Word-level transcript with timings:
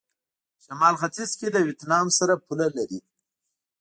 شمال 0.63 0.95
ختيځ 1.01 1.31
کې 1.39 1.47
له 1.55 1.59
ویتنام 1.67 2.07
سره 2.19 2.33
پوله 2.45 2.67
لري. 2.77 2.99